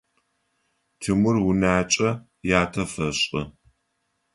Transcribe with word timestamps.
Тимур 0.99 1.35
унакӏэ 1.49 2.09
ятэ 2.61 2.83
фешӏы. 2.91 3.41